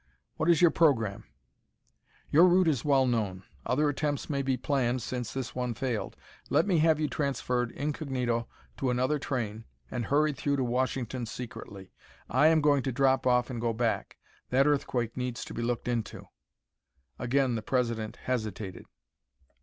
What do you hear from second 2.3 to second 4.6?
"Your route is well known. Other attempts may be